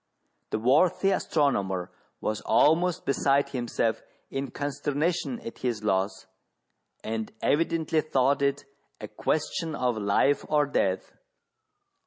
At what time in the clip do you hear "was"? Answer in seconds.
2.21-2.41